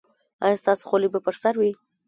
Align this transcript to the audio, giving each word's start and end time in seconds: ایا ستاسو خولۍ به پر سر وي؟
ایا 0.45 0.57
ستاسو 0.61 0.83
خولۍ 0.89 1.07
به 1.13 1.19
پر 1.25 1.35
سر 1.41 1.53
وي؟ 1.59 1.71